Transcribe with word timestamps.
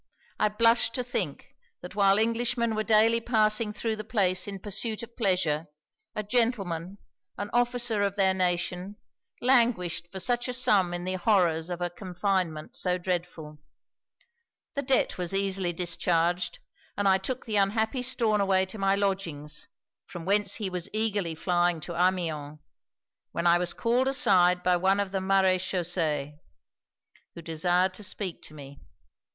I 0.39 0.49
blushed 0.49 0.95
to 0.95 1.03
think, 1.03 1.55
that 1.81 1.93
while 1.93 2.17
Englishmen 2.17 2.73
were 2.73 2.81
daily 2.83 3.19
passing 3.21 3.71
thro' 3.71 3.93
the 3.93 4.03
place 4.03 4.47
in 4.47 4.57
pursuit 4.59 5.03
of 5.03 5.15
pleasure, 5.15 5.67
a 6.15 6.23
gentleman, 6.23 6.97
an 7.37 7.51
officer 7.53 8.01
of 8.01 8.15
their 8.15 8.33
nation, 8.33 8.95
languished 9.43 10.11
for 10.11 10.19
such 10.19 10.47
a 10.47 10.53
sum 10.53 10.91
in 10.95 11.03
the 11.03 11.17
horrors 11.17 11.69
of 11.69 11.81
a 11.81 11.89
confinement 11.91 12.75
so 12.75 12.97
dreadful. 12.97 13.59
The 14.73 14.81
debt 14.81 15.19
was 15.19 15.35
easily 15.35 15.71
discharged; 15.71 16.57
and 16.97 17.07
I 17.07 17.19
took 17.19 17.45
the 17.45 17.57
unhappy 17.57 18.01
Stornaway 18.01 18.65
to 18.69 18.79
my 18.79 18.95
lodgings, 18.95 19.67
from 20.07 20.25
whence 20.25 20.55
he 20.55 20.67
was 20.67 20.89
eagerly 20.93 21.35
flying 21.35 21.79
to 21.81 21.93
Amiens, 21.95 22.57
when 23.33 23.45
I 23.45 23.59
was 23.59 23.75
called 23.75 24.07
aside 24.07 24.63
by 24.63 24.77
one 24.77 24.99
of 24.99 25.11
the 25.11 25.19
maréchaussé, 25.19 26.39
who 27.35 27.43
desired 27.43 27.93
to 27.93 28.03
speak 28.03 28.41
to 28.41 28.55
me. 28.55 28.79